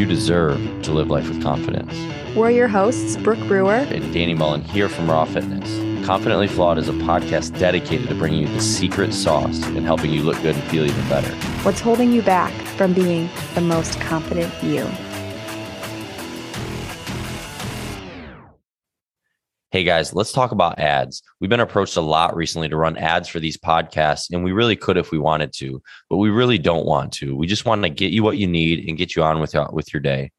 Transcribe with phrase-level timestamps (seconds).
[0.00, 1.92] You deserve to live life with confidence.
[2.34, 6.06] We're your hosts, Brooke Brewer and Danny Mullen here from Raw Fitness.
[6.06, 10.22] Confidently Flawed is a podcast dedicated to bringing you the secret sauce and helping you
[10.22, 11.30] look good and feel even better.
[11.64, 14.88] What's holding you back from being the most confident you?
[19.72, 21.22] Hey guys, let's talk about ads.
[21.38, 24.74] We've been approached a lot recently to run ads for these podcasts, and we really
[24.74, 27.36] could if we wanted to, but we really don't want to.
[27.36, 29.68] We just want to get you what you need and get you on with, uh,
[29.72, 30.32] with your day.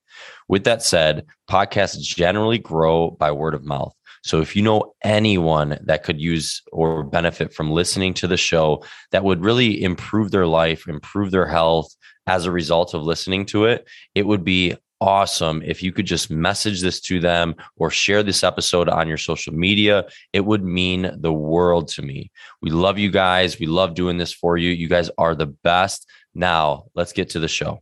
[0.49, 3.93] With that said, podcasts generally grow by word of mouth.
[4.21, 8.83] So if you know anyone that could use or benefit from listening to the show
[9.11, 11.95] that would really improve their life, improve their health
[12.27, 16.31] as a result of listening to it, it would be awesome if you could just
[16.31, 20.05] message this to them or share this episode on your social media.
[20.31, 22.31] It would mean the world to me.
[22.61, 23.59] We love you guys.
[23.59, 24.69] We love doing this for you.
[24.69, 26.07] You guys are the best.
[26.33, 27.81] Now, let's get to the show.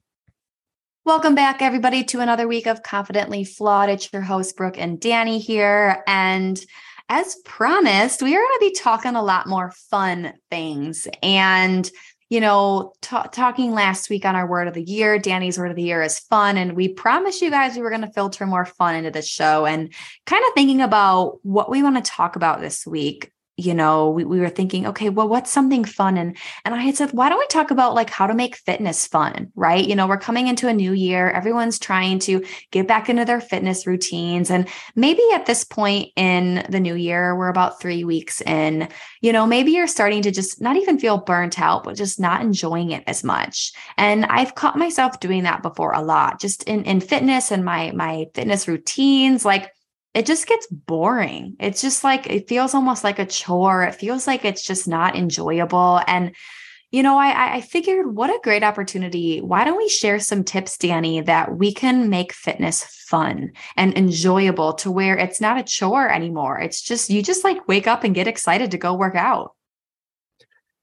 [1.05, 3.89] Welcome back, everybody, to another week of Confidently Flawed.
[3.89, 6.03] It's your host, Brooke and Danny here.
[6.07, 6.63] And
[7.09, 11.07] as promised, we are going to be talking a lot more fun things.
[11.23, 11.89] And
[12.29, 15.75] you know, t- talking last week on our word of the year, Danny's word of
[15.75, 16.57] the year is fun.
[16.57, 19.65] And we promised you guys we were going to filter more fun into the show
[19.65, 19.91] and
[20.25, 24.23] kind of thinking about what we want to talk about this week you know we,
[24.23, 26.17] we were thinking okay well what's something fun?
[26.17, 29.07] And and i had said why don't we talk about like how to make fitness
[29.07, 29.51] fun?
[29.55, 29.85] Right?
[29.85, 31.29] You know we're coming into a new year.
[31.29, 34.49] Everyone's trying to get back into their fitness routines.
[34.49, 38.87] And maybe at this point in the new year we're about three weeks in
[39.21, 42.41] you know maybe you're starting to just not even feel burnt out but just not
[42.41, 43.73] enjoying it as much.
[43.97, 47.91] And i've caught myself doing that before a lot just in in fitness and my
[47.91, 49.45] my fitness routines.
[49.45, 49.71] Like
[50.13, 51.55] it just gets boring.
[51.59, 53.83] It's just like it feels almost like a chore.
[53.83, 56.01] It feels like it's just not enjoyable.
[56.07, 56.35] And
[56.91, 59.41] you know, I, I figured what a great opportunity.
[59.41, 64.73] Why don't we share some tips, Danny, that we can make fitness fun and enjoyable
[64.73, 66.59] to where it's not a chore anymore.
[66.59, 69.53] It's just, you just like wake up and get excited to go work out.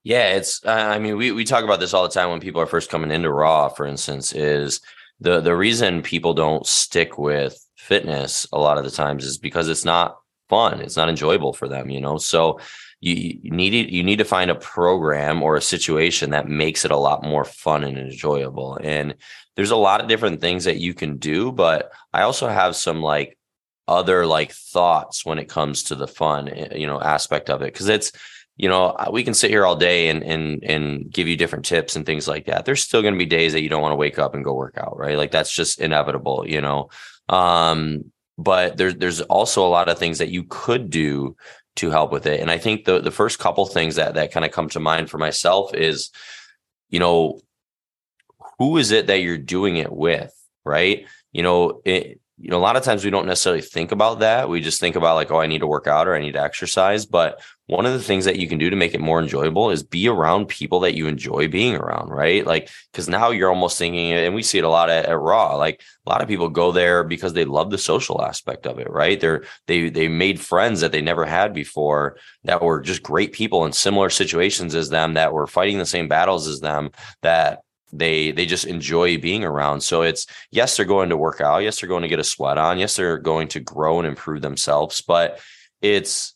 [0.05, 2.61] Yeah, it's, uh, I mean, we, we talk about this all the time when people
[2.61, 4.79] are first coming into Raw, for instance, is
[5.19, 9.67] the, the reason people don't stick with fitness a lot of the times is because
[9.69, 10.17] it's not
[10.49, 12.17] fun it's not enjoyable for them you know?
[12.17, 12.59] So
[12.99, 16.91] you, you need you need to find a program or a situation that makes it
[16.91, 19.15] a lot more fun and enjoyable and
[19.55, 23.01] there's a lot of different things that you can do but i also have some
[23.01, 23.37] like
[23.87, 27.71] other like thoughts when it comes to the fun eh, you know aspect of it
[27.71, 28.11] because it's
[28.57, 31.95] you know we can sit here all day and and and give you different tips
[31.95, 33.97] and things like that there's still going to be days that you don't want to
[33.97, 36.89] wake up and go work out right like that's just inevitable you know
[37.29, 41.35] um, but there's there's also a lot of things that you could do
[41.77, 42.39] to help with it.
[42.39, 45.09] And I think the the first couple things that that kind of come to mind
[45.09, 46.11] for myself is,
[46.89, 47.39] you know,
[48.59, 50.33] who is it that you're doing it with,
[50.65, 51.05] right?
[51.31, 54.47] You know, it, you know, a lot of times we don't necessarily think about that.
[54.47, 56.41] We just think about like, oh, I need to work out or I need to
[56.41, 57.07] exercise.
[57.07, 59.81] But one of the things that you can do to make it more enjoyable is
[59.81, 62.45] be around people that you enjoy being around, right?
[62.45, 65.55] Like, because now you're almost thinking, and we see it a lot at, at, Raw.
[65.55, 68.89] Like, a lot of people go there because they love the social aspect of it,
[68.89, 69.19] right?
[69.19, 73.65] They're they they made friends that they never had before that were just great people
[73.65, 76.91] in similar situations as them, that were fighting the same battles as them,
[77.23, 77.61] that
[77.91, 79.81] they they just enjoy being around.
[79.81, 81.59] So it's yes they're going to work out.
[81.59, 82.77] Yes they're going to get a sweat on.
[82.77, 85.01] Yes they're going to grow and improve themselves.
[85.01, 85.39] But
[85.81, 86.33] it's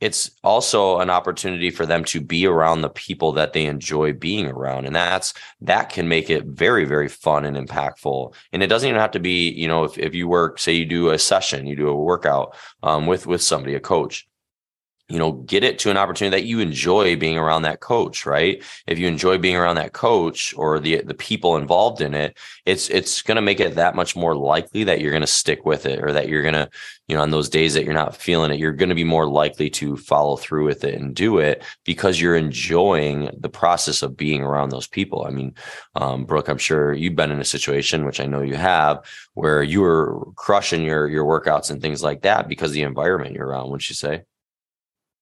[0.00, 4.46] it's also an opportunity for them to be around the people that they enjoy being
[4.46, 4.86] around.
[4.86, 8.34] And that's that can make it very very fun and impactful.
[8.52, 10.84] And it doesn't even have to be you know if, if you work say you
[10.84, 14.28] do a session you do a workout um, with with somebody a coach
[15.08, 18.62] you know get it to an opportunity that you enjoy being around that coach right?
[18.86, 22.36] If you enjoy being around that coach or the the people involved in it
[22.66, 25.64] it's it's going to make it that much more likely that you're going to stick
[25.64, 26.68] with it or that you're going to
[27.06, 29.28] you know on those days that you're not feeling it you're going to be more
[29.28, 34.16] likely to follow through with it and do it because you're enjoying the process of
[34.16, 35.24] being around those people.
[35.26, 35.54] I mean
[35.94, 39.04] um, brooke i'm sure you've been in a situation which i know you have
[39.34, 43.46] where you were crushing your your workouts and things like that because the environment you're
[43.46, 44.22] around wouldn't you say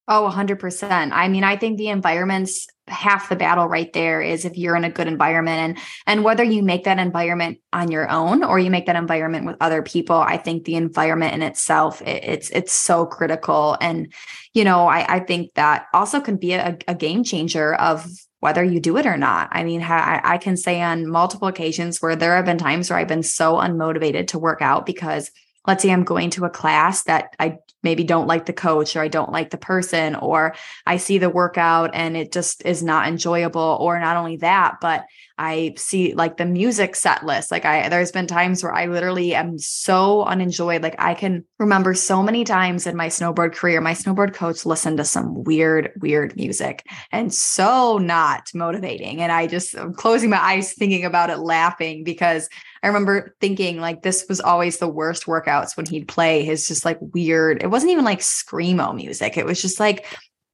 [0.09, 1.11] Oh, 100%.
[1.13, 4.85] I mean, I think the environment's half the battle right there is if you're in
[4.85, 8.71] a good environment and and whether you make that environment on your own or you
[8.71, 12.73] make that environment with other people, I think the environment in itself it, it's it's
[12.73, 14.13] so critical and
[14.55, 18.07] you know, I I think that also can be a, a game changer of
[18.39, 19.49] whether you do it or not.
[19.51, 22.99] I mean, I, I can say on multiple occasions where there have been times where
[22.99, 25.33] I've been so unmotivated to work out because
[25.67, 29.01] let's say I'm going to a class that I maybe don't like the coach or
[29.01, 33.09] I don't like the person or I see the workout and it just is not
[33.09, 35.05] enjoyable or not only that but
[35.39, 37.51] I see like the music set list.
[37.51, 40.83] Like I there's been times where I literally am so unenjoyed.
[40.83, 44.97] Like I can remember so many times in my snowboard career, my snowboard coach listened
[44.97, 49.21] to some weird, weird music and so not motivating.
[49.21, 52.49] And I just I'm closing my eyes thinking about it, laughing because
[52.83, 56.85] I remember thinking like this was always the worst workouts when he'd play his just
[56.85, 57.63] like weird.
[57.63, 59.37] It wasn't even like screamo music.
[59.37, 60.07] It was just like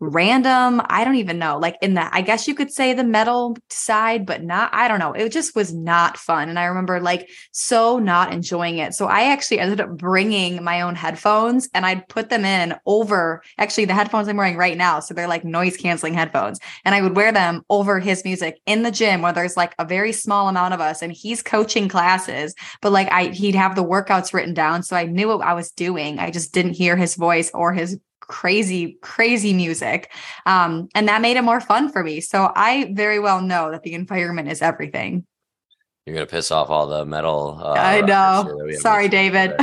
[0.02, 0.82] random.
[0.86, 1.58] I don't even know.
[1.58, 4.98] Like in the, I guess you could say the metal side, but not, I don't
[4.98, 5.12] know.
[5.12, 6.48] It just was not fun.
[6.48, 8.94] And I remember like so not enjoying it.
[8.94, 13.42] So I actually ended up bringing my own headphones and I'd put them in over
[13.58, 14.98] actually the headphones I'm wearing right now.
[14.98, 16.58] So they're like noise canceling headphones.
[16.84, 19.84] And I would wear them over his music in the gym where there's like a
[19.84, 23.84] very small amount of us and he's coaching classes, but like I, he'd have the
[23.84, 24.82] workouts written down.
[24.82, 26.18] So I knew what I was doing.
[26.18, 27.98] I just didn't hear his voice or his
[28.28, 30.10] crazy, crazy music.
[30.46, 32.20] Um, and that made it more fun for me.
[32.20, 35.26] So I very well know that the environment is everything.
[36.06, 37.60] You're gonna piss off all the metal.
[37.62, 38.70] Uh, I know.
[38.78, 39.54] Sorry, David.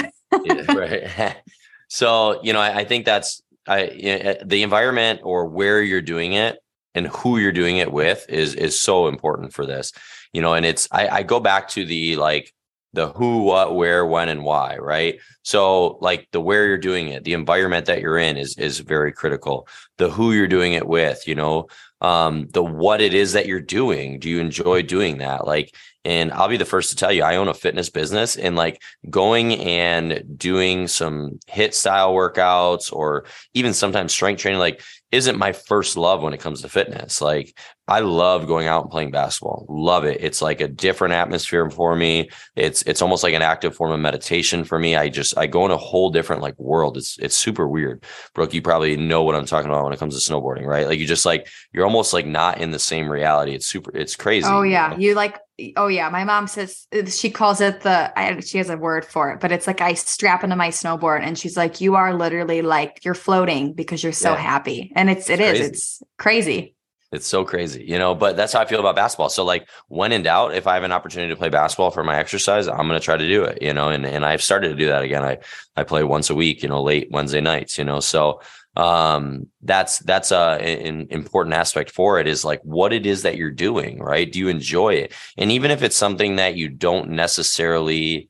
[0.46, 1.36] yeah, right.
[1.90, 6.60] so you know, I, I think that's I the environment or where you're doing it
[6.96, 9.92] and who you're doing it with is is so important for this.
[10.32, 12.54] You know, and it's I, I go back to the like
[12.94, 15.20] the who, what, where, when, and why, right?
[15.44, 19.12] So like the where you're doing it, the environment that you're in is is very
[19.12, 19.68] critical.
[19.98, 21.68] The who you're doing it with, you know,
[22.02, 24.20] um, the what it is that you're doing.
[24.20, 25.46] Do you enjoy doing that?
[25.46, 25.76] Like,
[26.06, 28.82] and I'll be the first to tell you, I own a fitness business and like
[29.10, 34.82] going and doing some HIIT style workouts or even sometimes strength training, like
[35.12, 37.20] isn't my first love when it comes to fitness.
[37.20, 37.58] Like
[37.88, 39.66] I love going out and playing basketball.
[39.68, 40.22] Love it.
[40.22, 42.30] It's like a different atmosphere for me.
[42.56, 44.96] It's it's almost like an active form of meditation for me.
[44.96, 46.96] I just I go in a whole different like world.
[46.96, 48.04] It's it's super weird.
[48.36, 50.88] Brooke, you probably know what I'm talking about when it comes to snowboarding, right?
[50.88, 53.54] Like you just like you're almost like not in the same reality.
[53.54, 54.48] It's super it's crazy.
[54.48, 54.92] Oh yeah.
[54.92, 55.04] You, know?
[55.04, 55.40] you like
[55.76, 56.10] oh yeah.
[56.10, 59.40] My mom says uh, she calls it the I, she has a word for it,
[59.40, 63.04] but it's like I strap into my snowboard and she's like, you are literally like
[63.04, 64.38] you're floating because you're so yeah.
[64.38, 64.92] happy.
[64.96, 66.76] And it's, it's it is, it's crazy.
[67.12, 69.30] It's so crazy, you know, but that's how I feel about basketball.
[69.30, 72.18] So like when in doubt, if I have an opportunity to play basketball for my
[72.18, 74.76] exercise, I'm going to try to do it, you know, and, and I've started to
[74.76, 75.24] do that again.
[75.24, 75.40] I,
[75.76, 78.42] I play once a week, you know, late Wednesday nights, you know, so
[78.76, 83.36] um that's that's a an important aspect for it is like what it is that
[83.36, 84.32] you're doing right?
[84.32, 85.14] Do you enjoy it?
[85.38, 88.30] And even if it's something that you don't necessarily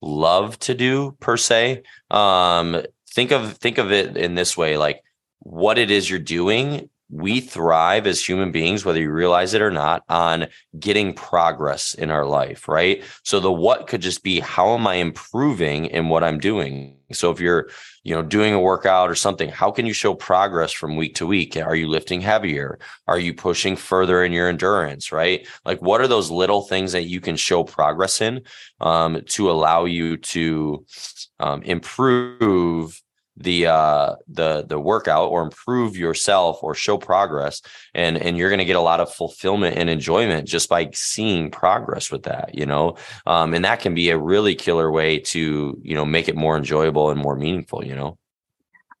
[0.00, 5.00] love to do per se um think of think of it in this way like
[5.38, 9.70] what it is you're doing we thrive as human beings, whether you realize it or
[9.70, 10.46] not, on
[10.78, 13.04] getting progress in our life, right?
[13.22, 16.96] So the what could just be how am I improving in what I'm doing?
[17.12, 17.68] So if you're,
[18.02, 21.26] you know, doing a workout or something, how can you show progress from week to
[21.26, 21.54] week?
[21.58, 22.78] Are you lifting heavier?
[23.06, 25.46] Are you pushing further in your endurance, right?
[25.66, 28.40] Like what are those little things that you can show progress in
[28.80, 30.86] um, to allow you to
[31.40, 33.02] um, improve
[33.36, 37.62] the uh the the workout or improve yourself or show progress
[37.94, 41.50] and and you're going to get a lot of fulfillment and enjoyment just by seeing
[41.50, 42.96] progress with that you know?
[43.26, 46.56] Um and that can be a really killer way to you know make it more
[46.56, 48.18] enjoyable and more meaningful you know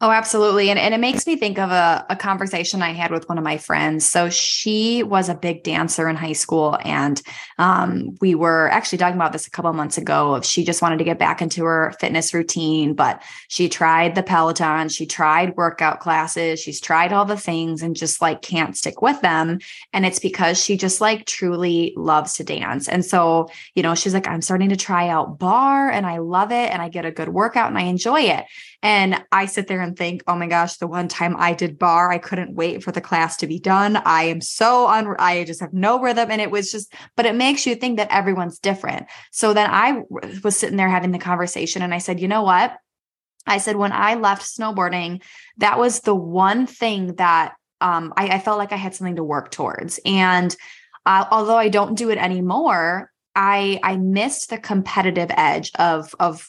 [0.04, 0.68] Oh, absolutely.
[0.68, 3.44] And, and it makes me think of a, a conversation I had with one of
[3.44, 4.04] my friends.
[4.04, 6.76] So she was a big dancer in high school.
[6.84, 7.22] And
[7.56, 10.40] um, we were actually talking about this a couple months ago.
[10.40, 14.88] She just wanted to get back into her fitness routine, but she tried the Peloton,
[14.88, 19.20] she tried workout classes, she's tried all the things and just like can't stick with
[19.20, 19.60] them.
[19.92, 22.88] And it's because she just like truly loves to dance.
[22.88, 26.50] And so, you know, she's like, I'm starting to try out barre and I love
[26.50, 28.46] it and I get a good workout and I enjoy it.
[28.82, 32.12] And I sit there and think, oh my gosh, the one time I did barre,
[32.12, 33.96] I couldn't wait for the class to be done.
[33.96, 36.30] I am so un, I just have no rhythm.
[36.30, 39.06] And it was just, but it makes you think that everyone's different.
[39.30, 40.02] So then I
[40.42, 42.76] was sitting there having the conversation and I said, you know what?
[43.46, 45.22] I said, when I left snowboarding,
[45.58, 49.24] that was the one thing that um, I, I, felt like I had something to
[49.24, 49.98] work towards.
[50.04, 50.54] And
[51.04, 56.48] uh, although I don't do it anymore, I I missed the competitive edge of of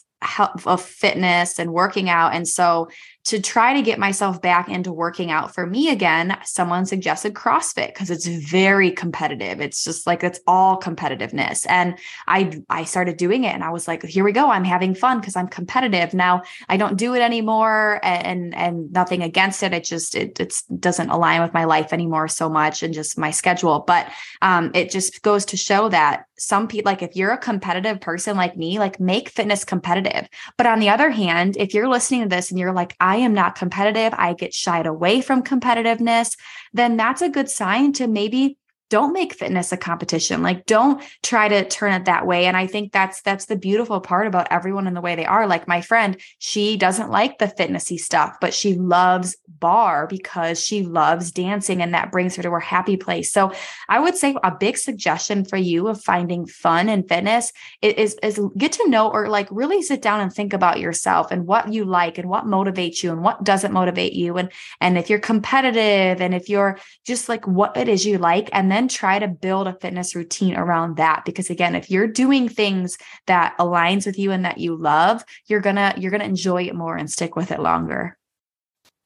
[0.65, 2.33] of fitness and working out.
[2.33, 2.89] And so
[3.25, 7.87] to try to get myself back into working out for me again, someone suggested CrossFit
[7.87, 9.61] because it's very competitive.
[9.61, 11.65] It's just like it's all competitiveness.
[11.69, 14.49] And I I started doing it and I was like, here we go.
[14.49, 16.13] I'm having fun because I'm competitive.
[16.13, 19.73] Now I don't do it anymore and and nothing against it.
[19.73, 23.31] It just it it doesn't align with my life anymore so much and just my
[23.31, 23.85] schedule.
[23.87, 24.11] But
[24.41, 28.35] um it just goes to show that some people like if you're a competitive person
[28.35, 30.27] like me, like make fitness competitive.
[30.57, 33.35] But on the other hand, if you're listening to this and you're like, I am
[33.35, 36.35] not competitive, I get shied away from competitiveness,
[36.73, 38.57] then that's a good sign to maybe
[38.93, 40.43] don't make fitness a competition.
[40.43, 42.45] Like don't try to turn it that way.
[42.45, 45.47] And I think that's that's the beautiful part about everyone and the way they are.
[45.47, 50.83] Like my friend, she doesn't like the fitnessy stuff, but she loves barre because she
[50.83, 53.31] loves dancing and that brings her to her happy place.
[53.31, 53.51] So
[53.89, 58.39] I would say a big suggestion for you of finding fun and fitness is, is
[58.59, 61.83] get to know or like really sit down and think about yourself and what you
[61.83, 64.37] like and what motivates you and what doesn't motivate you.
[64.37, 68.51] And and if you're competitive and if you're just like what it is you like,
[68.53, 71.23] and then try to build a fitness routine around that.
[71.25, 72.97] Because again, if you're doing things
[73.27, 76.95] that aligns with you and that you love, you're gonna you're gonna enjoy it more
[76.97, 78.17] and stick with it longer.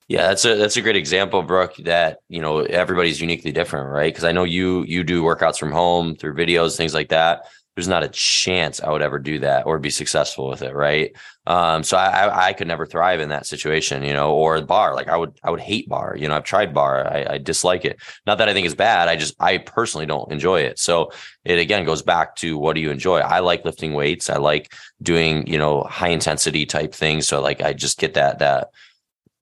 [0.08, 1.76] Yeah, that's a that's a great example, Brooke.
[1.78, 4.14] That you know everybody's uniquely different, right?
[4.14, 7.46] Because I know you you do workouts from home through videos, things like that
[7.78, 11.16] there's not a chance I would ever do that or be successful with it, right?
[11.46, 14.96] Um, so I, I could never thrive in that situation, you know, or barre.
[14.96, 16.18] Like I would, I would hate barre.
[16.20, 17.08] You know, I've tried barre.
[17.08, 18.00] I, I dislike it.
[18.26, 19.10] Not that I think it's bad.
[19.10, 20.80] I just, I personally don't enjoy it.
[20.80, 21.12] So
[21.46, 23.20] it again goes back to what do you enjoy?
[23.20, 24.32] I like lifting weights.
[24.32, 27.28] I like doing, you know, high intensity type things.
[27.28, 28.70] So like I just get that that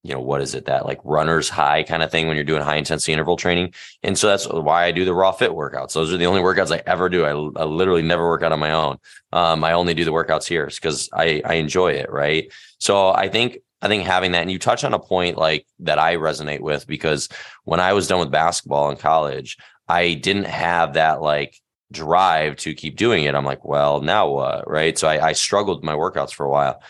[0.06, 2.62] you know what is it that like runner's high kind of thing when you're doing
[2.62, 3.74] high intensity interval training?
[4.04, 5.94] And so that's why i do the raw fit workouts.
[5.94, 7.26] Those are the only workouts i ever do.
[7.26, 7.32] I,
[7.62, 8.98] I literally never work out on my own.
[9.34, 12.52] Um, i only do the workouts here because i i enjoy it right?
[12.80, 16.00] So i think i think having that and you touch on a point like that
[16.00, 17.28] i resonate with because
[17.64, 19.58] when i was done with basketball in college
[19.88, 21.60] i didn't have that like
[21.92, 23.36] drive to keep doing it.
[23.36, 24.70] I'm like well now what?
[24.70, 24.98] Right?
[24.98, 26.82] So i, I struggled with my workouts for a while.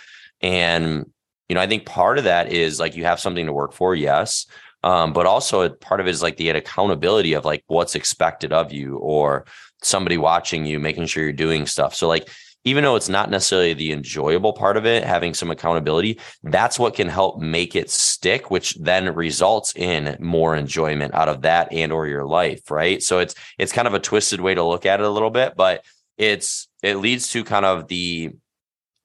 [0.42, 1.10] And
[1.50, 3.96] you know, I think part of that is like you have something to work for,
[3.96, 4.46] yes.
[4.84, 8.72] Um, but also part of it is like the accountability of like what's expected of
[8.72, 9.46] you or
[9.82, 11.96] somebody watching you, making sure you're doing stuff.
[11.96, 12.30] So like
[12.66, 16.96] even though it's not necessarily the enjoyable part of it, having some accountability, that's what
[16.96, 21.92] can help make it stick, which then results in more enjoyment out of that and
[21.92, 23.02] or your life, right?
[23.04, 25.54] So it's it's kind of a twisted way to look at it a little bit,
[25.56, 25.86] but
[26.18, 28.32] it's it leads to kind of the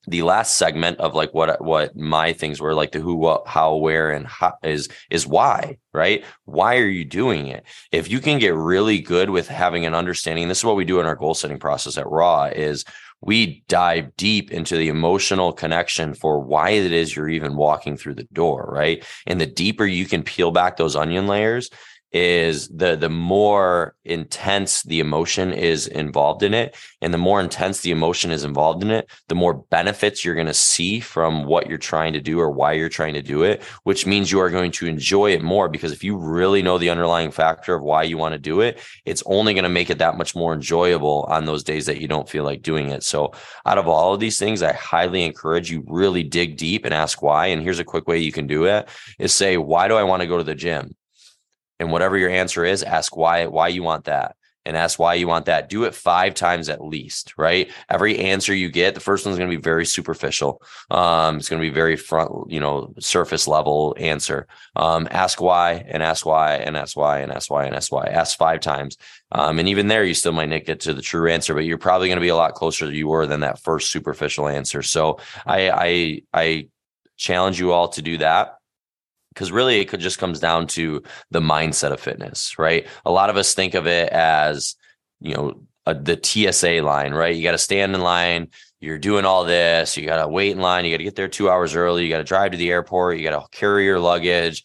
[0.06, 3.76] the last segment of like what what my things were like the who what how
[3.76, 6.24] where and how is is why right?
[6.44, 7.64] Why are you doing it?
[7.92, 11.00] If you can get really good with having an understanding this is what we do
[11.00, 12.84] in our goal setting process at raw is
[13.22, 18.14] we dive deep into the emotional connection for why it is you're even walking through
[18.14, 19.04] the door right?
[19.26, 21.70] And the deeper you can peel back those onion layers
[22.12, 27.80] is the the more intense the emotion is involved in it and the more intense
[27.80, 31.68] the emotion is involved in it the more benefits you're going to see from what
[31.68, 34.50] you're trying to do or why you're trying to do it which means you are
[34.50, 38.02] going to enjoy it more because if you really know the underlying factor of why
[38.02, 41.24] you want to do it it's only going to make it that much more enjoyable
[41.28, 43.02] on those days that you don't feel like doing it.
[43.02, 43.32] So
[43.66, 47.22] out of all of these things i highly encourage you really dig deep and ask
[47.22, 48.88] why and here's a quick way you can do it
[49.18, 50.94] is say why do i want to go to the gym
[51.80, 55.26] and whatever your answer is, ask why why you want that and ask why you
[55.26, 55.68] want that.
[55.68, 57.70] Do it five times at least, right?
[57.88, 60.62] Every answer you get, the first one's going to be very superficial.
[60.90, 64.46] Um, it's going to be very front, you know, surface level answer.
[64.76, 68.06] Um, ask why and ask why and ask why and ask why and ask why.
[68.06, 68.98] Ask five times.
[69.32, 71.78] Um, and even there, you still might not get to the true answer, but you're
[71.78, 74.82] probably going to be a lot closer than you were than that first superficial answer.
[74.82, 76.68] So I, I, I
[77.16, 78.59] challenge you all to do that
[79.34, 82.86] because really it could just comes down to the mindset of fitness right?
[83.04, 84.76] A lot of us think of it as
[85.20, 87.34] you know a, the tsa line right?
[87.34, 88.48] You got to stand in line
[88.80, 91.28] you're doing all this you got to wait in line you got to get there
[91.28, 94.00] two hours early you got to drive to the airport you got to carry your
[94.00, 94.64] luggage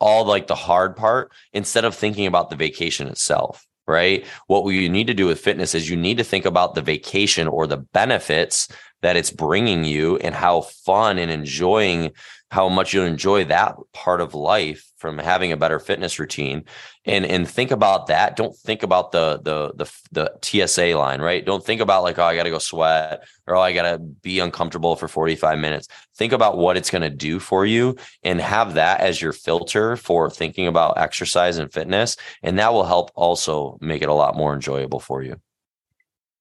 [0.00, 4.26] all like the hard part instead of thinking about the vacation itself right?
[4.46, 7.48] What you need to do with fitness is you need to think about the vacation
[7.48, 8.68] or the benefits
[9.02, 12.12] that it's bringing you and how fun and enjoying
[12.52, 16.64] how much you'll enjoy that part of life from having a better fitness routine.
[17.06, 18.36] And and think about that.
[18.36, 19.72] Don't think about the the
[20.12, 21.42] the, the TSA line right?
[21.42, 23.98] Don't think about like oh I got to go sweat or oh I got to
[23.98, 25.88] be uncomfortable for 45 minutes.
[26.14, 30.28] Think about what it's to do for you and have that as your filter for
[30.28, 32.18] thinking about exercise and fitness.
[32.42, 35.40] And that will help also make it a lot more enjoyable for you.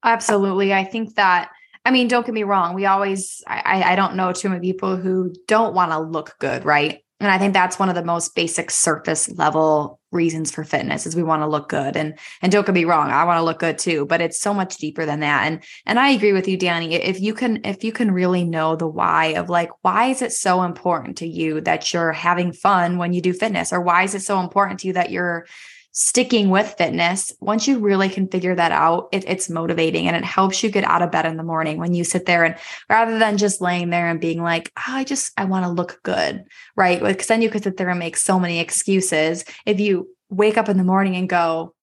[0.03, 0.73] Absolutely.
[0.73, 1.51] I think that
[1.83, 2.75] I mean, don't get me wrong.
[2.75, 6.63] We always, I, I don't know too many people who don't want to look good,
[6.63, 6.99] right?
[7.21, 11.15] And I think that's one of the most basic surface level reasons for fitness is
[11.15, 11.95] we want to look good.
[11.95, 14.55] And and don't get me wrong, I want to look good too, but it's so
[14.55, 15.45] much deeper than that.
[15.45, 16.95] And and I agree with you, Danny.
[16.95, 20.31] If you can if you can really know the why of like why is it
[20.31, 24.15] so important to you that you're having fun when you do fitness, or why is
[24.15, 25.45] it so important to you that you're
[25.91, 30.23] sticking with fitness, once you really can figure that out, it, it's motivating and it
[30.23, 32.55] helps you get out of bed in the morning when you sit there and
[32.89, 35.99] rather than just laying there and being like, oh, I just, I want to look
[36.03, 36.45] good,
[36.75, 37.01] right?
[37.01, 39.43] Because then you could sit there and make so many excuses.
[39.65, 41.75] If you wake up in the morning and go,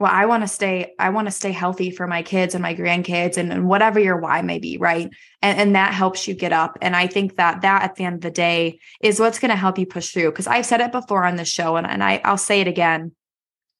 [0.00, 2.74] well i want to stay i want to stay healthy for my kids and my
[2.74, 5.10] grandkids and, and whatever your why may be right
[5.42, 8.16] and, and that helps you get up and i think that that at the end
[8.16, 10.90] of the day is what's going to help you push through because i've said it
[10.90, 13.12] before on the show and, and I, i'll say it again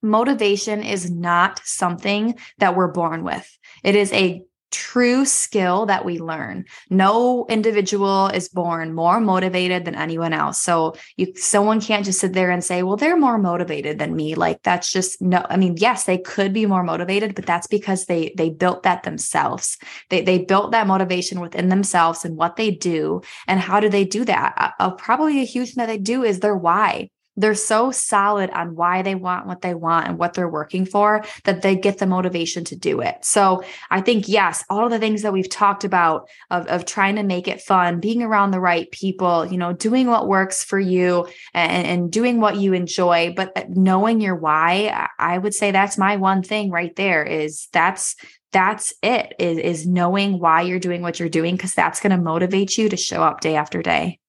[0.03, 6.19] motivation is not something that we're born with it is a true skill that we
[6.19, 6.65] learn.
[6.91, 10.61] No individual is born more motivated than anyone else.
[10.61, 14.35] So you someone can't just sit there and say, "Well, they're more motivated than me."
[14.35, 18.07] Like that's just no I mean, yes, they could be more motivated, but that's because
[18.07, 19.77] they they built that themselves.
[20.09, 24.05] They they built that motivation within themselves and what they do and how do they
[24.05, 24.75] do that?
[24.79, 28.75] Uh, probably a huge thing that they do is their why they're so solid on
[28.75, 32.07] why they want what they want and what they're working for that they get the
[32.07, 33.17] motivation to do it.
[33.23, 37.17] So I think, yes, all of the things that we've talked about of, of trying
[37.17, 40.79] to make it fun, being around the right people, you know, doing what works for
[40.79, 45.99] you and, and doing what you enjoy, but knowing your why, I would say that's
[45.99, 48.17] my one thing right there is that's
[48.53, 52.23] that's it is, is knowing why you're doing what you're doing because that's going to
[52.23, 54.20] motivate you to show up day after day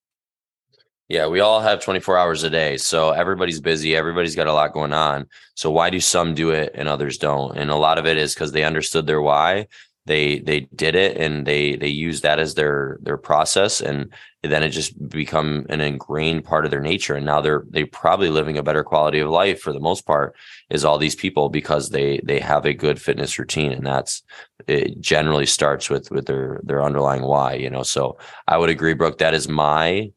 [1.12, 2.78] yeah, we all have 24 hours a day.
[2.78, 3.98] So everybody's busy.
[3.98, 5.28] Everybody's got a lot going on.
[5.56, 7.58] So why do some do it and others don't?
[7.58, 9.68] And a lot of it is because they understood their why.
[10.06, 14.64] They they did it and they they use that as their their process and then
[14.64, 17.16] it just become an ingrained part of their nature.
[17.16, 20.34] And now they're they probably living a better quality of life for the most part
[20.70, 24.24] is all these people because they they have a good fitness routine and that's
[24.66, 27.84] it generally starts with with their their underlying why, you know.
[27.84, 30.12] So I would agree, Brooke, that is my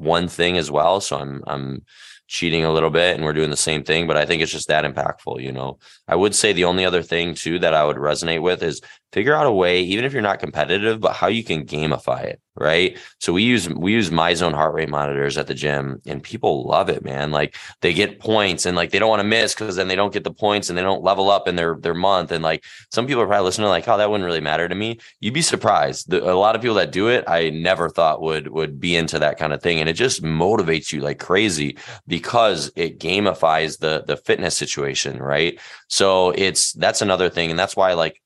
[0.00, 1.00] one thing as well.
[1.00, 1.84] So I'm I'm
[2.26, 4.68] cheating a little bit and we're doing the same thing, but I think it's just
[4.68, 5.78] that impactful, you know.
[6.06, 8.80] I would say the only other thing too that I would resonate with is
[9.12, 12.40] figure out a way, even if you're not competitive, but how you can gamify it,
[12.54, 12.96] right?
[13.18, 16.88] So we use we use MyZone heart rate monitors at the gym, and people love
[16.88, 17.32] it, man.
[17.32, 20.12] Like they get points, and like they don't want to miss because then they don't
[20.12, 22.30] get the points, and they don't level up in their their month.
[22.30, 24.98] And like some people are probably listening, like, oh, that wouldn't really matter to me.
[25.20, 26.12] You'd be surprised.
[26.12, 29.38] A lot of people that do it, I never thought would would be into that
[29.38, 34.16] kind of thing, and it just motivates you like crazy because it gamifies the the
[34.16, 35.58] fitness situation, right?
[35.88, 38.20] So it's that's another thing, and that's why like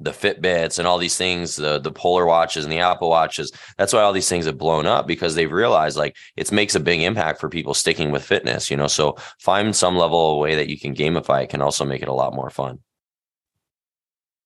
[0.00, 3.52] the Fitbits and all these things, the the Polar watches and the Apple watches.
[3.76, 6.80] That's why all these things have blown up because they've realized like it makes a
[6.80, 8.70] big impact for people sticking with fitness.
[8.70, 11.84] You know, so find some level of way that you can gamify it can also
[11.84, 12.78] make it a lot more fun.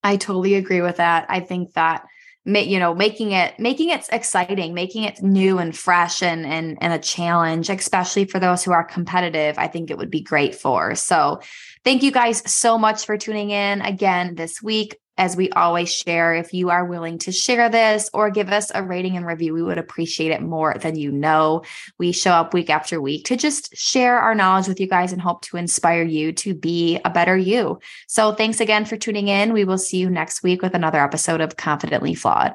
[0.02, 1.26] I totally agree with that.
[1.28, 2.04] I think that
[2.44, 6.92] you know making it making it exciting making it new and fresh and and and
[6.92, 10.96] a challenge especially for those who are competitive i think it would be great for
[10.96, 11.40] so
[11.84, 16.34] thank you guys so much for tuning in again this week as we always share,
[16.34, 19.62] if you are willing to share this or give us a rating and review, we
[19.62, 21.62] would appreciate it more than you know.
[21.98, 25.20] We show up week after week to just share our knowledge with you guys and
[25.20, 27.78] hope to inspire you to be a better you.
[28.08, 29.52] So thanks again for tuning in.
[29.52, 32.54] We will see you next week with another episode of Confidently Flawed.